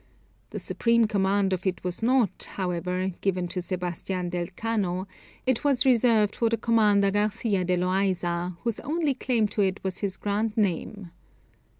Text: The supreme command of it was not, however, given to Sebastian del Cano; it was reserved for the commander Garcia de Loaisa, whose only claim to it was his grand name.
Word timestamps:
The 0.49 0.57
supreme 0.57 1.05
command 1.05 1.53
of 1.53 1.67
it 1.67 1.83
was 1.83 2.01
not, 2.01 2.45
however, 2.53 3.11
given 3.21 3.47
to 3.49 3.61
Sebastian 3.61 4.29
del 4.29 4.47
Cano; 4.55 5.05
it 5.45 5.63
was 5.63 5.85
reserved 5.85 6.35
for 6.35 6.49
the 6.49 6.57
commander 6.57 7.11
Garcia 7.11 7.63
de 7.63 7.77
Loaisa, 7.77 8.57
whose 8.63 8.79
only 8.79 9.13
claim 9.13 9.47
to 9.49 9.61
it 9.61 9.79
was 9.83 9.99
his 9.99 10.17
grand 10.17 10.57
name. 10.57 11.11